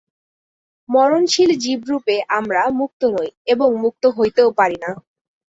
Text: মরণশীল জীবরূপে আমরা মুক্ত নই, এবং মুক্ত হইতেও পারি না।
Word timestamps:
মরণশীল 0.89 1.51
জীবরূপে 1.63 2.15
আমরা 2.37 2.61
মুক্ত 2.79 3.01
নই, 3.15 3.29
এবং 3.47 3.69
মুক্ত 3.83 4.03
হইতেও 4.17 4.49
পারি 4.59 4.77
না। 4.83 4.91